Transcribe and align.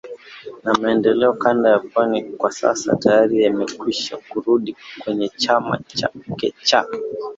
na 0.63 0.73
maendeleo 0.73 1.33
kanda 1.33 1.69
ya 1.69 1.79
Pwani 1.79 2.23
Kwa 2.23 2.51
sasa 2.51 2.95
tayari 2.95 3.45
amekwisha 3.45 4.17
kurudi 4.17 4.75
kwenye 5.03 5.29
chama 5.29 5.79
chake 5.87 6.53
cha 6.63 6.87